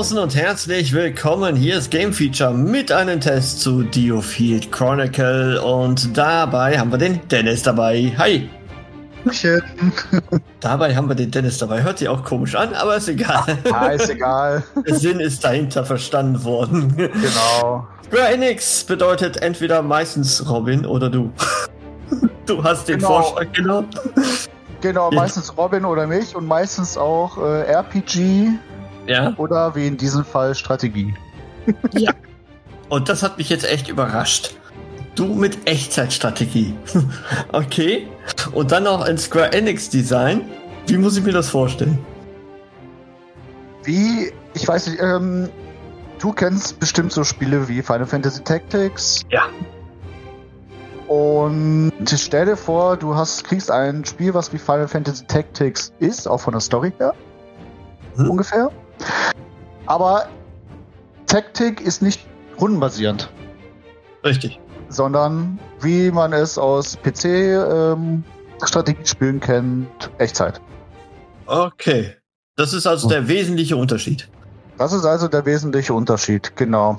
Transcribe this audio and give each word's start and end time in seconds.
Draußen 0.00 0.18
und 0.18 0.34
herzlich 0.34 0.94
willkommen. 0.94 1.56
Hier 1.56 1.76
ist 1.76 1.90
Game 1.90 2.14
Feature 2.14 2.54
mit 2.54 2.90
einem 2.90 3.20
Test 3.20 3.60
zu 3.60 3.82
Diofield 3.82 4.72
Chronicle 4.72 5.60
und 5.60 6.16
dabei 6.16 6.78
haben 6.78 6.90
wir 6.90 6.96
den 6.96 7.20
Dennis 7.28 7.64
dabei. 7.64 8.10
Hi. 8.16 8.48
dabei 10.60 10.96
haben 10.96 11.06
wir 11.06 11.14
den 11.14 11.30
Dennis 11.30 11.58
dabei. 11.58 11.82
Hört 11.82 11.98
sich 11.98 12.08
auch 12.08 12.24
komisch 12.24 12.54
an, 12.54 12.72
aber 12.72 12.96
ist 12.96 13.10
egal. 13.10 13.58
Ja, 13.66 13.88
ist 13.88 14.08
egal. 14.08 14.64
Der 14.88 14.94
Sinn 14.94 15.20
ist 15.20 15.44
dahinter 15.44 15.84
verstanden 15.84 16.42
worden. 16.44 16.96
Genau. 16.96 17.86
Square 18.06 18.28
Enix 18.32 18.84
bedeutet 18.84 19.42
entweder 19.42 19.82
meistens 19.82 20.48
Robin 20.48 20.86
oder 20.86 21.10
du. 21.10 21.30
Du 22.46 22.64
hast 22.64 22.88
den 22.88 22.96
Genau. 22.96 23.20
Vorschlag 23.20 23.52
genommen. 23.52 23.90
Genau, 24.80 25.10
meistens 25.10 25.54
Robin 25.58 25.84
oder 25.84 26.06
mich 26.06 26.34
und 26.34 26.46
meistens 26.46 26.96
auch 26.96 27.36
äh, 27.36 27.64
RPG 27.64 28.48
Ja. 29.10 29.34
oder 29.36 29.74
wie 29.74 29.86
in 29.86 29.96
diesem 29.96 30.24
Fall 30.24 30.54
Strategie. 30.54 31.14
Und 32.88 33.08
das 33.08 33.22
hat 33.22 33.38
mich 33.38 33.48
jetzt 33.48 33.70
echt 33.70 33.88
überrascht. 33.88 34.54
Du 35.14 35.34
mit 35.34 35.68
Echtzeitstrategie. 35.68 36.74
okay. 37.52 38.06
Und 38.52 38.72
dann 38.72 38.84
noch 38.84 39.02
ein 39.02 39.18
Square 39.18 39.52
Enix 39.52 39.90
Design. 39.90 40.42
Wie 40.86 40.96
muss 40.96 41.16
ich 41.16 41.24
mir 41.24 41.32
das 41.32 41.48
vorstellen? 41.48 41.98
Wie, 43.82 44.32
ich 44.54 44.66
weiß 44.66 44.88
nicht, 44.88 45.00
ähm, 45.02 45.48
du 46.20 46.32
kennst 46.32 46.78
bestimmt 46.78 47.12
so 47.12 47.24
Spiele 47.24 47.68
wie 47.68 47.82
Final 47.82 48.06
Fantasy 48.06 48.42
Tactics. 48.42 49.22
Ja. 49.30 49.48
Und 51.08 51.92
stell 52.16 52.46
dir 52.46 52.56
vor, 52.56 52.96
du 52.96 53.16
hast, 53.16 53.42
kriegst 53.42 53.70
ein 53.70 54.04
Spiel, 54.04 54.32
was 54.34 54.52
wie 54.52 54.58
Final 54.58 54.86
Fantasy 54.86 55.24
Tactics 55.26 55.92
ist, 55.98 56.28
auch 56.28 56.38
von 56.38 56.52
der 56.52 56.60
Story 56.60 56.92
her. 56.98 57.14
Hm. 58.16 58.30
Ungefähr. 58.30 58.70
Aber 59.86 60.28
Tactic 61.26 61.80
ist 61.80 62.02
nicht 62.02 62.26
rundenbasierend. 62.60 63.30
Richtig. 64.24 64.60
sondern 64.90 65.58
wie 65.80 66.10
man 66.10 66.32
es 66.34 66.58
aus 66.58 66.98
PC-Strategiespielen 67.02 69.40
kennt, 69.40 70.10
Echtzeit. 70.18 70.60
Okay. 71.46 72.14
Das 72.56 72.72
ist 72.74 72.86
also 72.86 73.08
der 73.08 73.26
wesentliche 73.28 73.76
Unterschied. 73.76 74.28
Das 74.78 74.92
ist 74.92 75.04
also 75.04 75.28
der 75.28 75.44
wesentliche 75.46 75.94
Unterschied, 75.94 76.54
genau. 76.56 76.96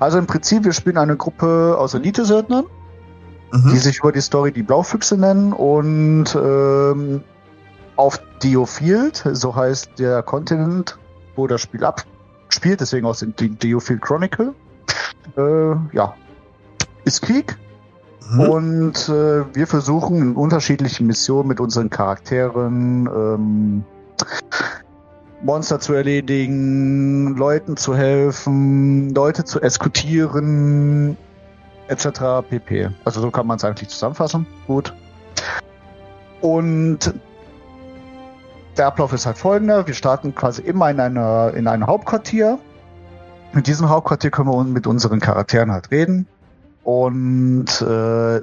Also 0.00 0.18
im 0.18 0.26
Prinzip, 0.26 0.64
wir 0.64 0.72
spielen 0.72 0.98
eine 0.98 1.16
Gruppe 1.16 1.76
aus 1.78 1.94
Elite-Söldnern, 1.94 2.64
die 3.52 3.56
Mhm. 3.58 3.76
sich 3.76 3.98
über 3.98 4.12
die 4.12 4.20
Story 4.20 4.52
die 4.52 4.62
Blaufüchse 4.62 5.16
nennen 5.16 5.52
und 5.52 6.26
ähm, 6.36 7.22
auf 7.96 8.20
Diofield, 8.42 9.24
so 9.32 9.54
heißt 9.56 9.98
der 9.98 10.22
Kontinent, 10.22 10.98
wo 11.36 11.46
das 11.46 11.60
Spiel 11.62 11.84
abspielt, 12.50 12.80
deswegen 12.80 13.06
auch 13.06 13.14
sind 13.14 13.38
die 13.38 13.48
Diofield 13.48 14.02
Chronicle. 14.02 14.54
Äh, 15.36 15.96
ja, 15.96 16.14
ist 17.04 17.22
Krieg, 17.22 17.56
Mhm. 18.30 18.40
Und 18.40 19.08
äh, 19.08 19.54
wir 19.54 19.66
versuchen 19.66 20.18
in 20.18 20.36
unterschiedlichen 20.36 21.06
Missionen 21.06 21.48
mit 21.48 21.58
unseren 21.60 21.90
Charakteren 21.90 23.06
ähm, 23.06 23.84
Monster 25.42 25.80
zu 25.80 25.94
erledigen, 25.94 27.36
Leuten 27.36 27.76
zu 27.76 27.96
helfen, 27.96 29.12
Leute 29.14 29.44
zu 29.44 29.60
eskortieren, 29.60 31.16
etc. 31.88 32.46
pp. 32.48 32.90
Also 33.04 33.20
so 33.20 33.30
kann 33.30 33.46
man 33.46 33.56
es 33.56 33.64
eigentlich 33.64 33.88
zusammenfassen. 33.88 34.46
Gut. 34.66 34.94
Und 36.40 37.12
der 38.80 38.86
Ablauf 38.86 39.12
ist 39.12 39.26
halt 39.26 39.36
folgender. 39.36 39.86
Wir 39.86 39.92
starten 39.92 40.34
quasi 40.34 40.62
immer 40.62 40.90
in, 40.90 40.98
einer, 41.00 41.52
in 41.54 41.68
einem 41.68 41.86
Hauptquartier. 41.86 42.58
Mit 43.52 43.66
diesem 43.66 43.90
Hauptquartier 43.90 44.30
können 44.30 44.48
wir 44.48 44.64
mit 44.64 44.86
unseren 44.86 45.20
Charakteren 45.20 45.70
halt 45.70 45.90
reden. 45.90 46.26
Und 46.82 47.82
äh, 47.82 48.40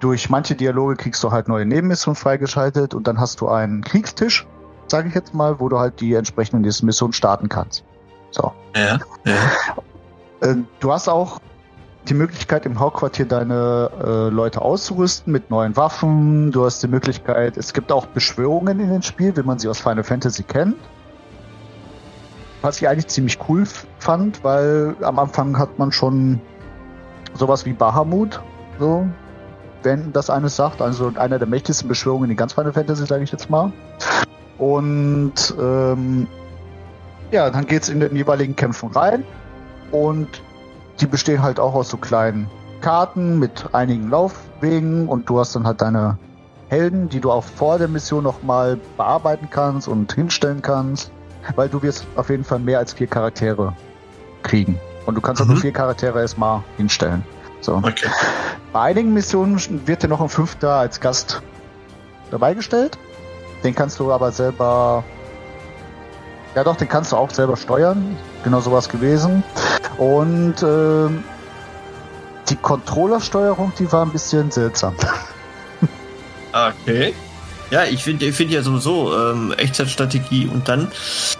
durch 0.00 0.28
manche 0.28 0.56
Dialoge 0.56 0.96
kriegst 0.96 1.22
du 1.22 1.30
halt 1.30 1.46
neue 1.46 1.64
Nebenmissionen 1.64 2.16
freigeschaltet 2.16 2.94
und 2.94 3.06
dann 3.06 3.20
hast 3.20 3.40
du 3.40 3.48
einen 3.48 3.84
Kriegstisch, 3.84 4.44
sage 4.88 5.06
ich 5.06 5.14
jetzt 5.14 5.34
mal, 5.34 5.60
wo 5.60 5.68
du 5.68 5.78
halt 5.78 6.00
die 6.00 6.14
entsprechenden 6.14 6.62
Missionen 6.62 7.12
starten 7.12 7.48
kannst. 7.48 7.84
So. 8.32 8.50
Ja. 8.74 8.98
ja. 9.24 9.34
Äh, 10.40 10.56
du 10.80 10.92
hast 10.92 11.08
auch 11.08 11.38
die 12.08 12.14
Möglichkeit 12.14 12.66
im 12.66 12.78
Hauptquartier 12.78 13.26
deine 13.26 13.90
äh, 14.02 14.28
Leute 14.28 14.62
auszurüsten 14.62 15.32
mit 15.32 15.50
neuen 15.50 15.76
Waffen. 15.76 16.52
Du 16.52 16.64
hast 16.64 16.82
die 16.82 16.88
Möglichkeit, 16.88 17.56
es 17.56 17.72
gibt 17.72 17.90
auch 17.90 18.06
Beschwörungen 18.06 18.80
in 18.80 18.90
dem 18.90 19.02
Spiel, 19.02 19.36
wie 19.36 19.42
man 19.42 19.58
sie 19.58 19.68
aus 19.68 19.80
Final 19.80 20.04
Fantasy 20.04 20.42
kennt. 20.42 20.76
Was 22.62 22.78
ich 22.80 22.88
eigentlich 22.88 23.08
ziemlich 23.08 23.38
cool 23.48 23.64
fand, 23.98 24.42
weil 24.42 24.96
am 25.02 25.18
Anfang 25.18 25.58
hat 25.58 25.78
man 25.78 25.92
schon 25.92 26.40
sowas 27.34 27.66
wie 27.66 27.72
Bahamut, 27.72 28.40
so, 28.78 29.06
wenn 29.82 30.12
das 30.12 30.30
eines 30.30 30.56
sagt, 30.56 30.80
also 30.80 31.12
einer 31.16 31.38
der 31.38 31.46
mächtigsten 31.46 31.88
Beschwörungen 31.88 32.30
in 32.30 32.36
ganz 32.36 32.54
Final 32.54 32.72
Fantasy, 32.72 33.06
sage 33.06 33.24
ich 33.24 33.32
jetzt 33.32 33.50
mal. 33.50 33.72
Und 34.58 35.54
ähm, 35.60 36.26
ja, 37.30 37.50
dann 37.50 37.66
geht's 37.66 37.88
in 37.88 38.00
den 38.00 38.16
jeweiligen 38.16 38.56
Kämpfen 38.56 38.90
rein 38.90 39.24
und 39.90 40.42
die 41.00 41.06
bestehen 41.06 41.42
halt 41.42 41.60
auch 41.60 41.74
aus 41.74 41.88
so 41.88 41.96
kleinen 41.96 42.48
Karten 42.80 43.38
mit 43.38 43.74
einigen 43.74 44.10
Laufwegen 44.10 45.08
und 45.08 45.28
du 45.28 45.38
hast 45.38 45.54
dann 45.56 45.66
halt 45.66 45.80
deine 45.80 46.18
Helden, 46.68 47.08
die 47.08 47.20
du 47.20 47.30
auch 47.30 47.44
vor 47.44 47.78
der 47.78 47.88
Mission 47.88 48.24
nochmal 48.24 48.78
bearbeiten 48.96 49.48
kannst 49.50 49.88
und 49.88 50.12
hinstellen 50.12 50.62
kannst, 50.62 51.10
weil 51.54 51.68
du 51.68 51.82
wirst 51.82 52.06
auf 52.16 52.28
jeden 52.28 52.44
Fall 52.44 52.58
mehr 52.58 52.78
als 52.78 52.92
vier 52.92 53.06
Charaktere 53.06 53.72
kriegen. 54.42 54.78
Und 55.06 55.14
du 55.14 55.20
kannst 55.20 55.40
auch 55.40 55.46
nur 55.46 55.56
Mhm. 55.56 55.60
vier 55.60 55.72
Charaktere 55.72 56.20
erstmal 56.20 56.62
hinstellen. 56.76 57.22
So. 57.60 57.76
Okay. 57.76 58.08
Bei 58.72 58.80
einigen 58.82 59.12
Missionen 59.14 59.86
wird 59.86 60.02
dir 60.02 60.08
noch 60.08 60.20
ein 60.20 60.28
Fünfter 60.28 60.72
als 60.74 61.00
Gast 61.00 61.40
dabei 62.30 62.54
gestellt. 62.54 62.98
Den 63.64 63.74
kannst 63.74 63.98
du 64.00 64.12
aber 64.12 64.32
selber. 64.32 65.04
Ja 66.54 66.64
doch, 66.64 66.76
den 66.76 66.88
kannst 66.88 67.12
du 67.12 67.16
auch 67.16 67.30
selber 67.30 67.56
steuern. 67.56 68.16
Genau 68.42 68.60
sowas 68.60 68.88
gewesen. 68.88 69.42
Und 69.98 70.62
ähm, 70.62 71.24
die 72.48 72.56
Controllersteuerung, 72.56 73.72
die 73.78 73.90
war 73.90 74.04
ein 74.04 74.12
bisschen 74.12 74.50
seltsam. 74.50 74.94
Okay. 76.52 77.14
Ja, 77.70 77.84
ich 77.84 78.04
finde 78.04 78.26
ich 78.26 78.36
find 78.36 78.52
ja 78.52 78.62
sowieso 78.62 79.12
ähm, 79.14 79.52
Echtzeitstrategie 79.52 80.46
und 80.46 80.68
dann 80.68 80.88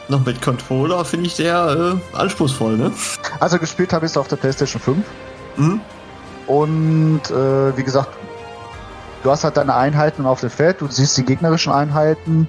noch 0.08 0.26
mit 0.26 0.42
Controller 0.42 1.04
finde 1.04 1.26
ich 1.26 1.34
sehr 1.34 1.98
äh, 2.14 2.16
anspruchsvoll, 2.16 2.76
ne? 2.76 2.92
Also 3.38 3.58
gespielt 3.58 3.92
habe 3.92 4.06
ich 4.06 4.12
es 4.12 4.16
auf 4.16 4.26
der 4.26 4.36
PlayStation 4.36 4.82
5. 4.82 4.98
Mhm. 5.56 5.80
Und 6.48 7.20
äh, 7.30 7.76
wie 7.76 7.82
gesagt, 7.82 8.08
du 9.22 9.30
hast 9.30 9.44
halt 9.44 9.56
deine 9.56 9.74
Einheiten 9.74 10.26
auf 10.26 10.40
dem 10.40 10.50
Feld, 10.50 10.80
du 10.80 10.88
siehst 10.88 11.16
die 11.16 11.24
gegnerischen 11.24 11.72
Einheiten 11.72 12.48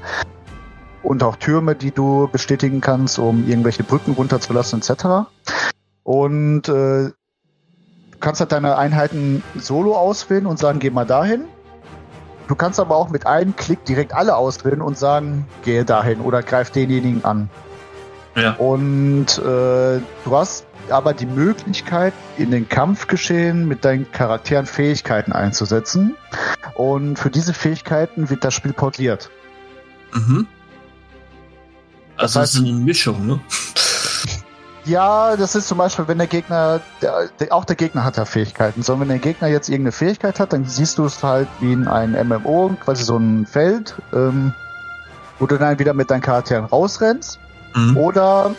und 1.04 1.22
auch 1.22 1.36
Türme, 1.36 1.76
die 1.76 1.92
du 1.92 2.28
bestätigen 2.32 2.82
kannst, 2.82 3.20
um 3.20 3.48
irgendwelche 3.48 3.84
Brücken 3.84 4.14
runterzulassen, 4.14 4.80
etc. 4.82 5.30
Und 6.08 6.70
äh, 6.70 7.10
du 7.10 7.14
kannst 8.22 8.40
halt 8.40 8.54
deine 8.54 8.78
Einheiten 8.78 9.44
solo 9.58 9.94
auswählen 9.94 10.46
und 10.46 10.58
sagen, 10.58 10.80
geh 10.80 10.90
mal 10.90 11.04
dahin. 11.04 11.44
Du 12.48 12.56
kannst 12.56 12.80
aber 12.80 12.96
auch 12.96 13.10
mit 13.10 13.28
einem 13.28 13.58
Klick 13.58 13.84
direkt 13.84 14.14
alle 14.14 14.38
auswählen 14.38 14.82
und 14.82 14.98
sagen, 14.98 15.46
gehe 15.66 15.84
dahin 15.84 16.22
oder 16.22 16.44
greif 16.44 16.70
denjenigen 16.70 17.26
an. 17.26 17.50
Ja. 18.38 18.54
Und 18.54 19.38
äh, 19.40 20.00
du 20.00 20.32
hast 20.32 20.66
aber 20.88 21.14
die 21.14 21.26
Möglichkeit, 21.26 22.14
in 22.38 22.52
den 22.52 22.70
Kampfgeschehen 22.70 23.68
mit 23.68 23.84
deinen 23.84 24.10
Charakteren 24.10 24.66
Fähigkeiten 24.66 25.34
einzusetzen. 25.34 26.16
Und 26.76 27.20
für 27.20 27.30
diese 27.30 27.54
Fähigkeiten 27.54 28.30
wird 28.30 28.46
das 28.46 28.54
Spiel 28.54 28.72
portiert. 28.72 29.30
Mhm. 30.14 30.48
Also 32.16 32.40
Das 32.40 32.52
es 32.52 32.56
ist 32.56 32.66
eine 32.66 32.72
Mischung, 32.78 33.28
ne? 33.28 33.42
Ja, 34.88 35.36
das 35.36 35.56
ist 35.56 35.68
zum 35.68 35.80
Beispiel, 35.80 36.08
wenn 36.08 36.18
der 36.18 36.28
Gegner, 36.28 36.80
der, 37.02 37.30
der, 37.40 37.54
auch 37.54 37.66
der 37.66 37.76
Gegner 37.76 38.06
hat 38.06 38.16
ja 38.16 38.24
Fähigkeiten. 38.24 38.84
So, 38.84 38.98
wenn 39.00 39.10
der 39.10 39.20
Gegner 39.20 39.50
jetzt 39.50 39.68
irgendeine 39.68 39.92
Fähigkeit 39.92 40.40
hat, 40.40 40.54
dann 40.54 40.64
siehst 40.64 40.98
du 40.98 41.06
es 41.06 41.22
halt 41.22 41.50
wie 41.60 41.74
in 41.74 41.88
einem 41.88 42.30
MMO, 42.30 42.72
quasi 42.80 43.04
so 43.04 43.18
ein 43.18 43.46
Feld, 43.46 43.96
ähm, 44.14 44.54
wo 45.40 45.46
du 45.46 45.58
dann 45.58 45.78
wieder 45.78 45.94
mit 45.94 46.10
deinen 46.10 46.22
Charakteren 46.22 46.66
rausrennst. 46.66 47.38
Mhm. 47.76 47.98
Oder, 47.98 48.56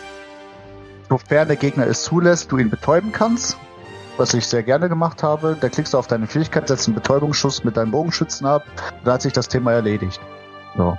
sofern 1.08 1.48
der 1.48 1.56
Gegner 1.56 1.86
es 1.86 2.02
zulässt, 2.02 2.52
du 2.52 2.58
ihn 2.58 2.68
betäuben 2.68 3.10
kannst. 3.10 3.56
Was 4.18 4.34
ich 4.34 4.46
sehr 4.46 4.64
gerne 4.64 4.88
gemacht 4.88 5.22
habe. 5.22 5.56
Da 5.58 5.68
klickst 5.68 5.94
du 5.94 5.98
auf 5.98 6.08
deine 6.08 6.26
Fähigkeit, 6.26 6.68
setzt 6.68 6.88
einen 6.88 6.96
Betäubungsschuss 6.96 7.64
mit 7.64 7.76
deinem 7.76 7.92
Bogenschützen 7.92 8.46
ab. 8.46 8.64
Da 9.04 9.12
hat 9.12 9.22
sich 9.22 9.32
das 9.32 9.48
Thema 9.48 9.72
erledigt. 9.72 10.20
So. 10.76 10.98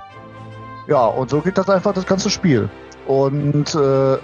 Ja, 0.88 1.04
und 1.06 1.30
so 1.30 1.40
geht 1.40 1.58
das 1.58 1.68
einfach 1.68 1.92
das 1.92 2.06
ganze 2.06 2.30
Spiel. 2.30 2.68
Und 3.06 3.74
äh, 3.74 4.18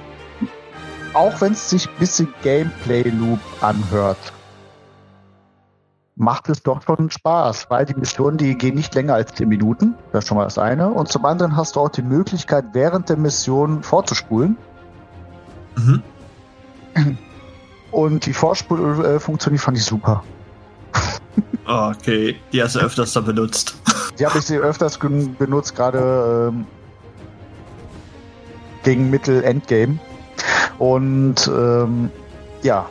auch 1.16 1.40
wenn 1.40 1.52
es 1.52 1.70
sich 1.70 1.88
ein 1.88 1.96
bisschen 1.98 2.28
Gameplay-Loop 2.42 3.40
anhört, 3.62 4.18
macht 6.14 6.48
es 6.50 6.62
doch 6.62 6.82
schon 6.82 7.10
Spaß, 7.10 7.66
weil 7.70 7.86
die 7.86 7.94
Missionen, 7.94 8.36
die 8.36 8.56
gehen 8.56 8.74
nicht 8.74 8.94
länger 8.94 9.14
als 9.14 9.32
10 9.34 9.48
Minuten. 9.48 9.94
Das 10.12 10.24
ist 10.24 10.28
schon 10.28 10.36
mal 10.36 10.44
das 10.44 10.58
eine. 10.58 10.90
Und 10.90 11.08
zum 11.08 11.24
anderen 11.24 11.56
hast 11.56 11.76
du 11.76 11.80
auch 11.80 11.88
die 11.88 12.02
Möglichkeit, 12.02 12.66
während 12.72 13.08
der 13.08 13.16
Mission 13.16 13.82
vorzuspulen. 13.82 14.56
Mhm. 15.76 16.02
Und 17.90 18.26
die 18.26 18.32
Vorspulfunktion, 18.34 19.54
die 19.54 19.58
fand 19.58 19.78
ich 19.78 19.84
super. 19.84 20.22
Okay, 21.66 22.36
die 22.52 22.62
hast 22.62 22.76
du 22.76 22.80
öfters 22.80 23.12
da 23.12 23.20
benutzt. 23.20 23.74
Die 24.18 24.26
habe 24.26 24.38
ich 24.38 24.44
sie 24.44 24.56
öfters 24.56 24.98
benutzt, 24.98 25.74
gerade 25.74 26.52
ähm, 26.52 26.66
gegen 28.84 29.10
Mittel-Endgame. 29.10 29.98
Und 30.78 31.46
ähm, 31.48 32.10
ja, 32.62 32.86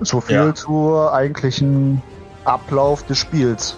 so 0.00 0.20
viel 0.20 0.36
Ja. 0.36 0.54
zur 0.54 1.12
eigentlichen 1.12 2.02
Ablauf 2.44 3.04
des 3.04 3.18
Spiels. 3.18 3.76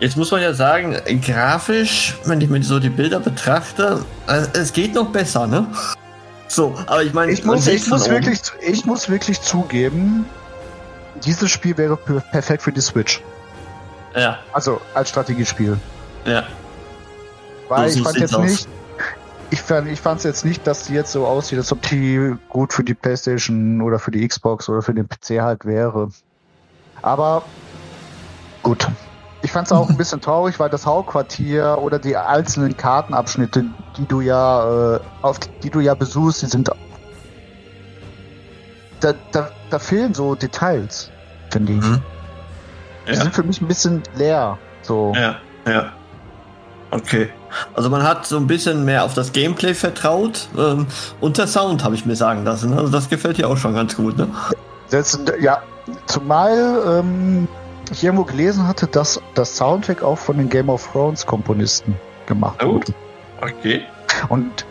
Jetzt 0.00 0.16
muss 0.16 0.30
man 0.30 0.42
ja 0.42 0.52
sagen, 0.52 0.96
grafisch, 1.24 2.16
wenn 2.24 2.40
ich 2.40 2.48
mir 2.50 2.62
so 2.62 2.80
die 2.80 2.88
Bilder 2.90 3.20
betrachte, 3.20 4.04
äh, 4.26 4.42
es 4.54 4.72
geht 4.72 4.94
noch 4.94 5.08
besser, 5.10 5.46
ne? 5.46 5.66
So, 6.48 6.74
aber 6.86 7.02
ich 7.02 7.14
meine, 7.14 7.32
Ich 7.32 7.44
muss, 7.44 7.66
ich, 7.66 7.86
muss 7.88 8.08
wirklich, 8.10 8.40
ich 8.60 8.84
muss 8.84 9.08
wirklich 9.08 9.40
zugeben, 9.40 10.26
dieses 11.24 11.50
Spiel 11.50 11.76
wäre 11.78 11.96
per- 11.96 12.20
perfekt 12.20 12.62
für 12.62 12.72
die 12.72 12.80
Switch. 12.80 13.22
Ja, 14.14 14.38
Also 14.52 14.80
als 14.94 15.08
Strategiespiel. 15.08 15.78
ja. 16.26 16.42
Weil 17.68 17.88
So 17.88 17.98
ich 18.00 18.04
fand 18.04 18.18
jetzt 18.18 18.34
aus. 18.34 18.42
nicht, 18.44 18.68
ich 19.52 19.60
fand 19.60 19.86
ich 19.88 20.00
fand's 20.00 20.24
jetzt 20.24 20.46
nicht, 20.46 20.66
dass 20.66 20.84
die 20.84 20.94
jetzt 20.94 21.12
so 21.12 21.26
aussieht, 21.26 21.58
als 21.58 21.70
ob 21.72 21.82
die 21.82 22.34
gut 22.48 22.72
für 22.72 22.82
die 22.82 22.94
Playstation 22.94 23.82
oder 23.82 23.98
für 23.98 24.10
die 24.10 24.26
Xbox 24.26 24.66
oder 24.70 24.80
für 24.80 24.94
den 24.94 25.06
PC 25.06 25.42
halt 25.42 25.66
wäre. 25.66 26.08
Aber 27.02 27.44
gut. 28.62 28.88
Ich 29.42 29.52
fand's 29.52 29.70
auch 29.70 29.90
ein 29.90 29.96
bisschen 29.98 30.22
traurig, 30.22 30.58
weil 30.58 30.70
das 30.70 30.86
Hauptquartier 30.86 31.78
oder 31.82 31.98
die 31.98 32.16
einzelnen 32.16 32.78
Kartenabschnitte, 32.78 33.64
die 33.98 34.06
du 34.06 34.22
ja, 34.22 34.94
äh, 34.94 35.00
auf 35.20 35.38
die 35.62 35.68
du 35.68 35.80
ja 35.80 35.94
besuchst, 35.94 36.40
die 36.40 36.46
sind 36.46 36.70
da, 39.00 39.12
da, 39.32 39.50
da 39.68 39.78
fehlen 39.78 40.14
so 40.14 40.34
Details, 40.34 41.10
finde 41.50 41.74
ich. 41.74 41.84
Mhm. 41.84 42.02
Die 43.06 43.12
Ja. 43.12 43.20
sind 43.20 43.34
für 43.34 43.42
mich 43.42 43.60
ein 43.60 43.68
bisschen 43.68 44.02
leer. 44.14 44.58
So. 44.82 45.12
Ja, 45.14 45.42
ja. 45.66 46.01
Okay. 46.92 47.28
Also 47.74 47.88
man 47.90 48.02
hat 48.02 48.26
so 48.26 48.36
ein 48.36 48.46
bisschen 48.46 48.84
mehr 48.84 49.04
auf 49.04 49.14
das 49.14 49.32
Gameplay 49.32 49.74
vertraut 49.74 50.48
ähm, 50.56 50.86
und 51.20 51.38
der 51.38 51.46
Sound 51.46 51.84
habe 51.84 51.94
ich 51.94 52.06
mir 52.06 52.16
sagen 52.16 52.44
lassen. 52.44 52.72
Also 52.74 52.90
das 52.92 53.08
gefällt 53.08 53.38
dir 53.38 53.48
auch 53.48 53.56
schon 53.56 53.74
ganz 53.74 53.96
gut, 53.96 54.16
ne? 54.18 54.28
Das, 54.90 55.18
ja, 55.40 55.62
zumal 56.06 56.82
ähm, 56.86 57.48
ich 57.90 58.04
irgendwo 58.04 58.24
gelesen 58.24 58.68
hatte, 58.68 58.86
dass 58.86 59.20
das 59.34 59.56
Soundtrack 59.56 60.02
auch 60.02 60.18
von 60.18 60.36
den 60.36 60.48
Game 60.50 60.68
of 60.68 60.86
Thrones 60.92 61.24
Komponisten 61.26 61.94
gemacht 62.26 62.62
Oh. 62.62 62.74
wurde. 62.74 62.92
Okay. 63.40 63.82
Und 64.28 64.66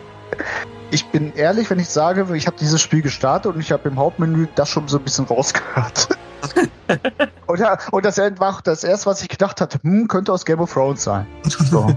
ich 0.92 1.04
bin 1.06 1.32
ehrlich, 1.34 1.70
wenn 1.70 1.80
ich 1.80 1.88
sage, 1.88 2.26
ich 2.36 2.46
habe 2.46 2.56
dieses 2.58 2.80
Spiel 2.80 3.02
gestartet 3.02 3.52
und 3.54 3.60
ich 3.60 3.72
habe 3.72 3.88
im 3.88 3.98
Hauptmenü 3.98 4.46
das 4.54 4.70
schon 4.70 4.86
so 4.88 4.98
ein 4.98 5.04
bisschen 5.04 5.24
rausgehört. 5.24 6.08
und, 7.46 7.60
ja, 7.60 7.78
und 7.90 8.04
das 8.04 8.18
war 8.18 8.60
das 8.64 8.84
erste, 8.84 9.06
was 9.06 9.22
ich 9.22 9.28
gedacht 9.28 9.60
hatte, 9.60 9.78
hm, 9.82 10.08
könnte 10.08 10.32
aus 10.32 10.44
Game 10.44 10.60
of 10.60 10.72
Thrones 10.72 11.04
sein. 11.04 11.26
So. 11.44 11.94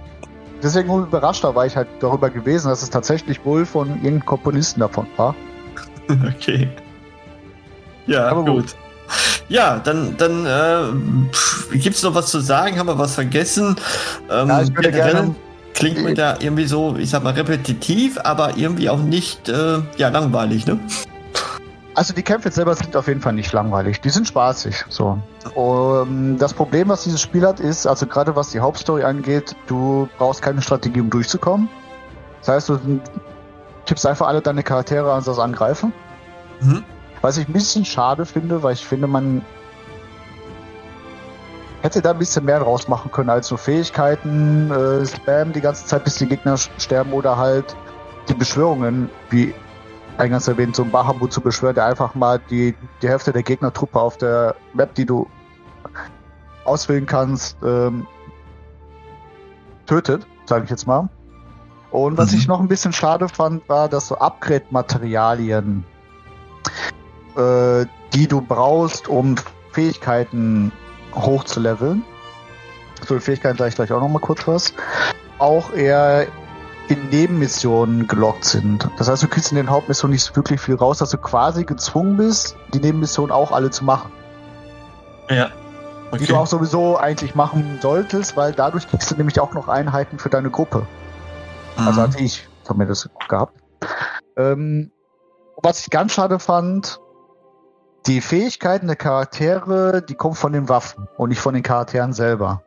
Deswegen 0.62 0.94
überraschter 0.94 1.54
war 1.54 1.64
ich 1.64 1.74
halt 1.74 1.88
darüber 2.00 2.28
gewesen, 2.28 2.68
dass 2.68 2.82
es 2.82 2.90
tatsächlich 2.90 3.44
wohl 3.44 3.64
von 3.64 3.88
irgendeinem 3.88 4.24
Komponisten 4.26 4.80
davon 4.80 5.06
war. 5.16 5.34
Okay. 6.36 6.68
Ja, 8.06 8.26
Aber 8.30 8.42
gut. 8.44 8.62
gut. 8.64 8.76
Ja, 9.48 9.78
dann, 9.78 10.16
dann 10.16 10.44
äh, 10.44 11.76
gibt 11.78 11.94
es 11.94 12.02
noch 12.02 12.16
was 12.16 12.26
zu 12.32 12.40
sagen? 12.40 12.78
Haben 12.80 12.88
wir 12.88 12.98
was 12.98 13.14
vergessen? 13.14 13.76
Ähm, 14.28 14.48
Ja, 14.48 14.62
ich 14.62 14.74
würde 14.74 14.90
gerne- 14.90 15.34
Klingt 15.72 16.02
mir 16.02 16.14
da 16.14 16.36
irgendwie 16.40 16.66
so, 16.66 16.96
ich 16.96 17.10
sag 17.10 17.22
mal, 17.22 17.32
repetitiv, 17.32 18.18
aber 18.24 18.56
irgendwie 18.56 18.90
auch 18.90 18.98
nicht 18.98 19.48
äh, 19.48 19.78
ja, 19.96 20.08
langweilig, 20.08 20.66
ne? 20.66 20.80
Also 22.00 22.14
die 22.14 22.22
Kämpfe 22.22 22.50
selber 22.50 22.74
sind 22.74 22.96
auf 22.96 23.08
jeden 23.08 23.20
Fall 23.20 23.34
nicht 23.34 23.52
langweilig. 23.52 24.00
Die 24.00 24.08
sind 24.08 24.26
spaßig. 24.26 24.86
So. 24.88 25.18
Um, 25.54 26.38
das 26.38 26.54
Problem, 26.54 26.88
was 26.88 27.04
dieses 27.04 27.20
Spiel 27.20 27.46
hat, 27.46 27.60
ist, 27.60 27.86
also 27.86 28.06
gerade 28.06 28.34
was 28.34 28.52
die 28.52 28.60
Hauptstory 28.60 29.04
angeht, 29.04 29.54
du 29.66 30.08
brauchst 30.16 30.40
keine 30.40 30.62
Strategie, 30.62 31.02
um 31.02 31.10
durchzukommen. 31.10 31.68
Das 32.38 32.48
heißt, 32.48 32.68
du 32.70 33.00
tippst 33.84 34.06
einfach 34.06 34.28
alle 34.28 34.40
deine 34.40 34.62
Charaktere 34.62 35.12
an 35.12 35.22
das 35.22 35.38
Angreifen. 35.38 35.92
Mhm. 36.62 36.84
Was 37.20 37.36
ich 37.36 37.46
ein 37.46 37.52
bisschen 37.52 37.84
schade 37.84 38.24
finde, 38.24 38.62
weil 38.62 38.72
ich 38.72 38.86
finde, 38.86 39.06
man 39.06 39.44
hätte 41.82 42.00
da 42.00 42.12
ein 42.12 42.18
bisschen 42.18 42.46
mehr 42.46 42.60
draus 42.60 42.88
machen 42.88 43.12
können 43.12 43.28
als 43.28 43.46
so 43.46 43.58
Fähigkeiten, 43.58 44.70
äh, 44.70 45.04
Spam 45.04 45.52
die 45.52 45.60
ganze 45.60 45.84
Zeit, 45.84 46.04
bis 46.04 46.14
die 46.14 46.26
Gegner 46.26 46.56
sterben 46.56 47.12
oder 47.12 47.36
halt 47.36 47.76
die 48.30 48.34
Beschwörungen, 48.34 49.10
wie 49.28 49.52
eingangs 50.20 50.46
erwähnt, 50.48 50.76
so 50.76 50.82
ein 50.84 50.90
Bahamut 50.90 51.32
zu 51.32 51.40
beschwören, 51.40 51.74
der 51.74 51.86
einfach 51.86 52.14
mal 52.14 52.40
die, 52.50 52.74
die 53.02 53.08
Hälfte 53.08 53.32
der 53.32 53.42
Gegnertruppe 53.42 53.98
auf 54.00 54.16
der 54.16 54.54
Map, 54.74 54.94
die 54.94 55.06
du 55.06 55.28
auswählen 56.64 57.06
kannst, 57.06 57.56
ähm, 57.64 58.06
tötet, 59.86 60.26
sage 60.46 60.64
ich 60.64 60.70
jetzt 60.70 60.86
mal. 60.86 61.08
Und 61.90 62.16
was 62.18 62.32
Mhm. 62.32 62.38
ich 62.38 62.46
noch 62.48 62.60
ein 62.60 62.68
bisschen 62.68 62.92
schade 62.92 63.28
fand, 63.28 63.68
war, 63.68 63.88
dass 63.88 64.08
so 64.08 64.16
Upgrade-Materialien, 64.16 65.84
äh, 67.36 67.86
die 68.12 68.28
du 68.28 68.40
brauchst, 68.40 69.08
um 69.08 69.34
Fähigkeiten 69.72 70.70
hochzuleveln, 71.14 72.04
zu 73.06 73.14
den 73.14 73.20
Fähigkeiten 73.20 73.58
sage 73.58 73.70
ich 73.70 73.74
gleich 73.74 73.92
auch 73.92 74.00
noch 74.00 74.08
mal 74.08 74.20
kurz 74.20 74.46
was, 74.46 74.74
auch 75.38 75.72
eher 75.72 76.26
in 76.90 77.08
Nebenmissionen 77.08 78.06
gelockt 78.06 78.44
sind. 78.44 78.88
Das 78.98 79.08
heißt, 79.08 79.22
du 79.22 79.28
kriegst 79.28 79.50
in 79.52 79.56
den 79.56 79.70
Hauptmissionen 79.70 80.12
nicht 80.12 80.34
wirklich 80.36 80.60
viel 80.60 80.74
raus, 80.74 80.98
dass 80.98 81.10
du 81.10 81.18
quasi 81.18 81.64
gezwungen 81.64 82.16
bist, 82.16 82.56
die 82.74 82.80
Nebenmissionen 82.80 83.30
auch 83.30 83.52
alle 83.52 83.70
zu 83.70 83.84
machen. 83.84 84.10
Ja. 85.28 85.50
Die 86.18 86.26
du 86.26 86.36
auch 86.36 86.46
sowieso 86.46 86.96
eigentlich 86.96 87.36
machen 87.36 87.78
solltest, 87.80 88.36
weil 88.36 88.52
dadurch 88.52 88.88
kriegst 88.88 89.10
du 89.10 89.14
nämlich 89.14 89.38
auch 89.38 89.52
noch 89.52 89.68
Einheiten 89.68 90.18
für 90.18 90.28
deine 90.28 90.50
Gruppe. 90.50 90.86
Also 91.76 92.00
Mhm. 92.00 92.04
hatte 92.04 92.18
ich, 92.18 92.48
ich 92.62 92.68
habe 92.68 92.78
mir 92.78 92.86
das 92.86 93.08
gehabt. 93.28 93.54
Ähm, 94.36 94.90
was 95.62 95.80
ich 95.80 95.90
ganz 95.90 96.12
schade 96.12 96.38
fand, 96.38 97.00
die 98.06 98.20
Fähigkeiten 98.20 98.86
der 98.86 98.96
Charaktere, 98.96 100.02
die 100.02 100.14
kommen 100.14 100.34
von 100.34 100.52
den 100.52 100.68
Waffen 100.68 101.06
und 101.16 101.28
nicht 101.28 101.40
von 101.40 101.54
den 101.54 101.62
Charakteren 101.62 102.12
selber. 102.12 102.62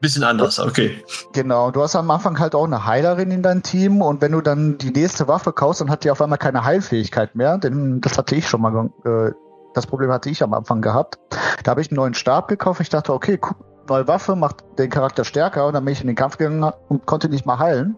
Bisschen 0.00 0.24
anders, 0.24 0.60
okay. 0.60 1.02
Genau, 1.32 1.70
du 1.70 1.82
hast 1.82 1.96
am 1.96 2.10
Anfang 2.10 2.38
halt 2.38 2.54
auch 2.54 2.64
eine 2.64 2.84
Heilerin 2.84 3.30
in 3.30 3.42
deinem 3.42 3.62
Team 3.62 4.02
und 4.02 4.20
wenn 4.20 4.32
du 4.32 4.42
dann 4.42 4.76
die 4.76 4.90
nächste 4.90 5.26
Waffe 5.26 5.52
kaufst, 5.52 5.80
dann 5.80 5.90
hat 5.90 6.04
die 6.04 6.10
auf 6.10 6.20
einmal 6.20 6.38
keine 6.38 6.64
Heilfähigkeit 6.64 7.34
mehr, 7.34 7.56
denn 7.56 8.02
das 8.02 8.18
hatte 8.18 8.34
ich 8.34 8.46
schon 8.46 8.60
mal, 8.60 8.90
äh, 9.04 9.32
das 9.72 9.86
Problem 9.86 10.10
hatte 10.12 10.28
ich 10.28 10.42
am 10.42 10.52
Anfang 10.52 10.82
gehabt. 10.82 11.18
Da 11.62 11.70
habe 11.70 11.80
ich 11.80 11.90
einen 11.90 11.96
neuen 11.96 12.14
Stab 12.14 12.48
gekauft, 12.48 12.80
ich 12.80 12.90
dachte, 12.90 13.14
okay, 13.14 13.38
guck, 13.38 13.56
neue 13.88 14.06
Waffe 14.06 14.36
macht 14.36 14.64
den 14.78 14.90
Charakter 14.90 15.24
stärker 15.24 15.66
und 15.66 15.72
dann 15.72 15.84
bin 15.84 15.92
ich 15.92 16.02
in 16.02 16.08
den 16.08 16.16
Kampf 16.16 16.36
gegangen 16.36 16.70
und 16.88 17.06
konnte 17.06 17.28
nicht 17.30 17.46
mal 17.46 17.58
heilen. 17.58 17.96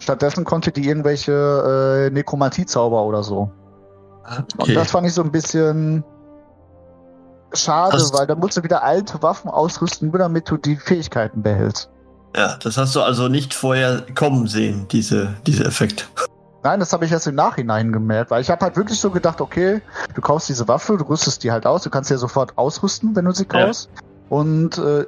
Stattdessen 0.00 0.44
konnte 0.44 0.70
die 0.70 0.86
irgendwelche 0.86 2.08
äh, 2.08 2.10
Nekromantie-Zauber 2.10 3.04
oder 3.04 3.22
so. 3.22 3.50
Und 4.36 4.46
okay. 4.58 4.74
das 4.74 4.90
fand 4.90 5.06
ich 5.06 5.14
so 5.14 5.22
ein 5.22 5.32
bisschen 5.32 6.04
schade, 7.52 7.94
Hast- 7.96 8.14
weil 8.16 8.26
da 8.26 8.34
musst 8.34 8.56
du 8.56 8.62
wieder 8.62 8.82
alte 8.82 9.22
Waffen 9.22 9.50
ausrüsten, 9.50 10.10
nur 10.10 10.18
damit 10.18 10.50
du 10.50 10.56
die 10.56 10.76
Fähigkeiten 10.76 11.42
behältst. 11.42 11.88
Ja, 12.36 12.56
das 12.62 12.76
hast 12.76 12.94
du 12.94 13.00
also 13.02 13.28
nicht 13.28 13.54
vorher 13.54 14.02
kommen 14.14 14.46
sehen, 14.46 14.86
diese, 14.90 15.34
diese 15.46 15.64
Effekt. 15.64 16.08
Nein, 16.62 16.80
das 16.80 16.92
habe 16.92 17.04
ich 17.06 17.12
erst 17.12 17.26
im 17.26 17.36
Nachhinein 17.36 17.92
gemerkt, 17.92 18.30
weil 18.30 18.42
ich 18.42 18.50
habe 18.50 18.64
halt 18.64 18.76
wirklich 18.76 19.00
so 19.00 19.10
gedacht, 19.10 19.40
okay, 19.40 19.80
du 20.14 20.20
kaufst 20.20 20.48
diese 20.48 20.68
Waffe, 20.68 20.96
du 20.98 21.04
rüstest 21.04 21.42
die 21.44 21.50
halt 21.52 21.66
aus, 21.66 21.82
du 21.84 21.90
kannst 21.90 22.08
sie 22.08 22.14
ja 22.14 22.18
sofort 22.18 22.58
ausrüsten, 22.58 23.14
wenn 23.16 23.24
du 23.24 23.32
sie 23.32 23.46
Ja. 23.52 23.66
kaufst. 23.66 23.88
Und 24.28 24.76
äh, 24.78 25.06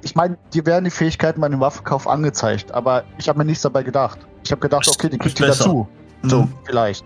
ich 0.00 0.14
meine, 0.14 0.38
dir 0.54 0.64
werden 0.64 0.84
die 0.84 0.90
Fähigkeiten 0.90 1.40
bei 1.40 1.48
dem 1.48 1.60
Waffenkauf 1.60 2.08
angezeigt, 2.08 2.72
aber 2.72 3.02
ich 3.18 3.28
habe 3.28 3.38
mir 3.38 3.44
nichts 3.44 3.62
dabei 3.62 3.82
gedacht. 3.82 4.18
Ich 4.44 4.50
habe 4.50 4.60
gedacht, 4.60 4.88
okay, 4.88 5.08
die 5.10 5.18
kriegt 5.18 5.38
die 5.38 5.42
dazu. 5.44 5.86
So, 6.22 6.42
Mhm. 6.42 6.52
vielleicht. 6.64 7.04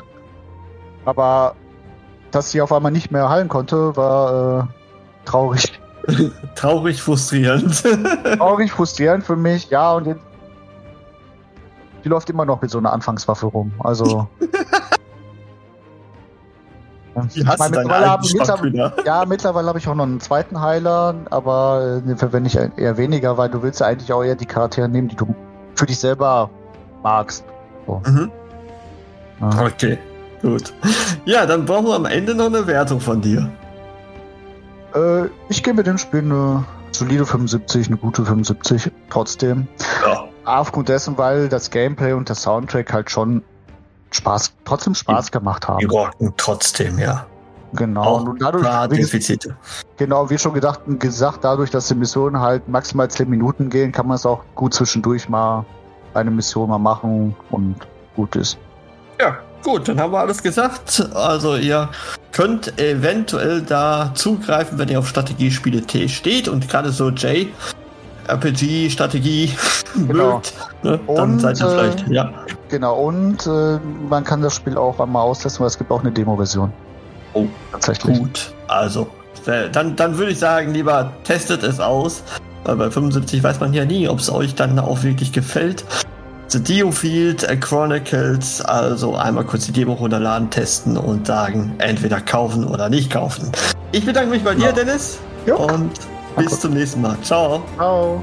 Aber 1.05 1.55
dass 2.31 2.51
sie 2.51 2.61
auf 2.61 2.73
einmal 2.73 2.93
nicht 2.93 3.11
mehr 3.11 3.29
heilen 3.29 3.49
konnte, 3.49 3.97
war 3.97 4.61
äh, 4.61 4.65
traurig. 5.27 5.81
Traurig 6.55 7.03
frustrierend. 7.03 7.83
traurig 8.39 8.73
frustrierend 8.73 9.25
für 9.25 9.37
mich, 9.37 9.71
ja, 9.71 9.93
und 9.93 10.07
jetzt, 10.07 10.21
die 12.05 12.09
läuft 12.09 12.31
immer 12.31 12.45
noch 12.45 12.63
mit 12.63 12.71
so 12.71 12.79
einer 12.79 12.93
Anfangswaffe 12.93 13.47
rum. 13.47 13.73
Also. 13.81 14.29
Wie 17.33 17.47
hast 17.47 17.59
meine, 17.59 17.83
du 17.83 17.89
deinen 17.89 18.21
mittlerweile? 18.21 18.93
Ja, 19.07 19.25
mittlerweile 19.25 19.69
habe 19.69 19.79
ich 19.79 19.89
auch 19.89 19.95
noch 19.95 20.05
einen 20.05 20.21
zweiten 20.21 20.61
Heiler, 20.61 21.15
aber 21.31 22.01
äh, 22.05 22.07
den 22.07 22.19
verwende 22.19 22.49
ich 22.49 22.57
eher 22.57 22.99
weniger, 22.99 23.39
weil 23.39 23.49
du 23.49 23.63
willst 23.63 23.81
ja 23.81 23.87
eigentlich 23.87 24.13
auch 24.13 24.23
eher 24.23 24.35
die 24.35 24.45
Charaktere 24.45 24.87
nehmen, 24.87 25.09
die 25.09 25.17
du 25.17 25.35
für 25.75 25.87
dich 25.87 25.99
selber 25.99 26.51
magst. 27.03 27.43
Mhm. 27.87 28.31
Ja. 29.41 29.65
Okay, 29.65 29.99
gut. 30.43 30.75
Ja, 31.25 31.47
dann 31.47 31.65
brauchen 31.65 31.87
wir 31.87 31.95
am 31.95 32.05
Ende 32.05 32.35
noch 32.35 32.47
eine 32.47 32.67
Wertung 32.67 33.01
von 33.01 33.23
dir. 33.23 33.51
Äh, 34.97 35.29
ich 35.49 35.63
gebe 35.63 35.83
dem 35.83 35.99
Spiel 35.99 36.21
eine 36.21 36.65
solide 36.93 37.27
75, 37.27 37.89
eine 37.89 37.97
gute 37.97 38.25
75, 38.25 38.91
trotzdem. 39.11 39.69
Ja. 40.05 40.25
Aufgrund 40.45 40.89
dessen, 40.89 41.19
weil 41.19 41.49
das 41.49 41.71
Gameplay 41.71 42.13
und 42.13 42.29
der 42.29 42.37
Soundtrack 42.37 42.93
halt 42.93 43.11
schon 43.11 43.43
Spaß, 44.13 44.53
trotzdem 44.65 44.95
Spaß 44.95 45.31
gemacht 45.31 45.65
Die 45.65 45.69
haben. 45.69 45.91
rocken 45.91 46.33
trotzdem, 46.37 46.99
ja. 46.99 47.27
Genau. 47.73 48.03
Auch 48.03 48.23
und 48.25 48.41
dadurch, 48.41 48.65
wie, 48.91 48.97
Defizite. 48.97 49.57
genau, 49.97 50.31
wie 50.31 50.39
schon 50.39 50.55
gedacht, 50.55 50.81
gesagt, 50.87 51.41
dadurch, 51.43 51.71
dass 51.71 51.89
die 51.89 51.95
Missionen 51.97 52.41
halt 52.41 52.69
maximal 52.69 53.11
10 53.11 53.29
Minuten 53.29 53.69
gehen, 53.69 53.93
kann 53.93 54.07
man 54.07 54.15
es 54.15 54.25
auch 54.25 54.43
gut 54.55 54.73
zwischendurch 54.73 55.29
mal 55.29 55.65
eine 56.15 56.31
Mission 56.31 56.71
mal 56.71 56.79
machen 56.79 57.35
und 57.51 57.77
gut 58.15 58.37
ist. 58.37 58.57
Ja, 59.21 59.37
gut, 59.63 59.89
dann 59.89 60.01
haben 60.01 60.13
wir 60.13 60.21
alles 60.21 60.43
gesagt. 60.43 61.11
Also 61.13 61.57
ihr 61.57 61.89
könnt 62.37 62.79
eventuell 62.79 63.63
da 63.63 64.11
zugreifen, 64.15 64.79
wenn 64.79 64.91
ihr 64.91 64.99
auf 64.99 65.09
Strategiespiele 65.09 65.81
T 65.81 66.07
steht 66.07 66.49
und 66.49 66.69
gerade 66.69 66.91
so 66.91 67.09
J 67.09 67.47
RPG 68.29 68.91
Strategie 68.91 69.55
Genau. 69.95 70.35
mögt, 70.35 70.53
ne? 70.83 71.01
dann 71.07 71.33
Und, 71.33 71.41
seid 71.41 71.59
ihr 71.61 71.67
äh, 71.67 71.71
vielleicht, 71.71 72.09
ja. 72.09 72.33
Genau, 72.69 72.95
und 73.07 73.47
äh, 73.47 73.79
man 74.11 74.23
kann 74.23 74.43
das 74.43 74.55
Spiel 74.55 74.77
auch 74.77 75.01
einmal 75.01 75.23
austesten, 75.23 75.61
weil 75.61 75.69
es 75.69 75.79
gibt 75.79 75.91
auch 75.91 76.01
eine 76.01 76.13
Demo-Version. 76.13 76.71
Oh, 77.33 77.47
Tatsächlich. 77.73 78.19
Gut, 78.19 78.53
also 78.69 79.07
dann, 79.73 79.97
dann 79.97 80.19
würde 80.19 80.33
ich 80.33 80.39
sagen, 80.39 80.75
lieber 80.75 81.13
testet 81.25 81.63
es 81.63 81.81
aus, 81.81 82.23
weil 82.65 82.77
bei 82.77 82.91
75 82.91 83.43
weiß 83.43 83.61
man 83.61 83.73
ja 83.73 83.87
nie, 83.87 84.09
ob 84.09 84.19
es 84.19 84.31
euch 84.31 84.55
dann 84.55 84.79
auch 84.79 85.05
wirklich 85.05 85.33
gefällt. 85.33 85.87
The 86.49 86.61
Diofield 86.63 87.43
äh, 87.43 87.57
Chronicles, 87.57 88.61
also 88.61 89.17
einmal 89.17 89.45
kurz 89.45 89.67
die 89.67 89.73
Demo 89.73 89.95
runterladen, 89.95 90.49
testen 90.51 90.97
und 90.97 91.27
sagen, 91.27 91.75
entweder 91.79 92.21
kaufen 92.21 92.65
oder 92.65 92.89
nicht 92.89 93.11
kaufen. 93.11 93.51
Ich 93.93 94.05
bedanke 94.07 94.31
mich 94.31 94.45
bei 94.45 94.55
dir, 94.55 94.67
Ja. 94.67 94.73
Dennis, 94.73 95.19
Ja. 95.45 95.57
und 95.57 95.91
bis 96.37 96.61
zum 96.61 96.75
nächsten 96.75 97.01
Mal. 97.01 97.17
Ciao. 97.23 97.63
Ciao. 97.77 98.23